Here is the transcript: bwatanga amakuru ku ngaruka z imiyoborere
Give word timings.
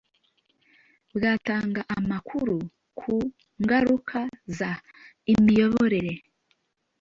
bwatanga 1.15 1.81
amakuru 1.97 2.57
ku 2.99 3.15
ngaruka 3.63 4.19
z 4.57 4.59
imiyoborere 5.33 6.13